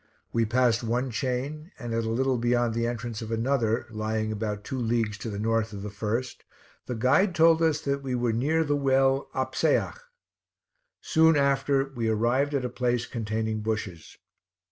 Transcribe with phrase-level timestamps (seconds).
[0.33, 4.63] We passed one chain, and at a little beyond the entrance of another, lying about
[4.63, 6.43] two leagues to the north of the first,
[6.87, 9.99] the guide told us that we were near the well Apseach;
[11.01, 14.17] soon after we arrived at a place containing bushes.